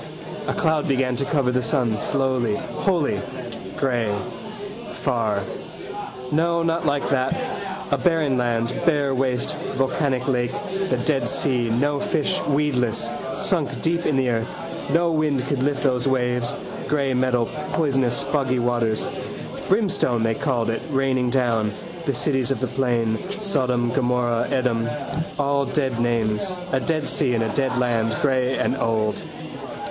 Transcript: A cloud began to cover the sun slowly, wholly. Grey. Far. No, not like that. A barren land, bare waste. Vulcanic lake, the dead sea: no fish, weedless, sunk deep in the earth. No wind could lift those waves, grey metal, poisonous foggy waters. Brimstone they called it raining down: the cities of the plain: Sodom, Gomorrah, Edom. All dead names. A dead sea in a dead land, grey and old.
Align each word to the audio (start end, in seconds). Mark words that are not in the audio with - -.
A 0.47 0.53
cloud 0.55 0.87
began 0.87 1.15
to 1.17 1.25
cover 1.25 1.51
the 1.51 1.61
sun 1.61 1.99
slowly, 2.01 2.55
wholly. 2.55 3.21
Grey. 3.77 4.11
Far. 5.03 5.43
No, 6.31 6.63
not 6.63 6.87
like 6.87 7.07
that. 7.09 7.35
A 7.91 7.99
barren 7.99 8.35
land, 8.35 8.73
bare 8.83 9.13
waste. 9.13 9.55
Vulcanic 9.75 10.27
lake, 10.27 10.53
the 10.89 10.97
dead 10.97 11.27
sea: 11.29 11.69
no 11.69 11.99
fish, 11.99 12.41
weedless, 12.47 13.11
sunk 13.37 13.79
deep 13.83 14.07
in 14.07 14.17
the 14.17 14.29
earth. 14.31 14.49
No 14.91 15.11
wind 15.11 15.45
could 15.45 15.61
lift 15.61 15.83
those 15.83 16.07
waves, 16.07 16.55
grey 16.87 17.13
metal, 17.13 17.45
poisonous 17.73 18.23
foggy 18.23 18.57
waters. 18.57 19.07
Brimstone 19.69 20.23
they 20.23 20.33
called 20.33 20.71
it 20.71 20.81
raining 20.89 21.29
down: 21.29 21.73
the 22.07 22.13
cities 22.15 22.49
of 22.49 22.59
the 22.59 22.65
plain: 22.65 23.19
Sodom, 23.39 23.91
Gomorrah, 23.93 24.47
Edom. 24.49 24.89
All 25.37 25.63
dead 25.67 25.99
names. 25.99 26.55
A 26.71 26.79
dead 26.79 27.05
sea 27.07 27.35
in 27.35 27.43
a 27.43 27.53
dead 27.53 27.77
land, 27.77 28.17
grey 28.23 28.57
and 28.57 28.75
old. 28.77 29.21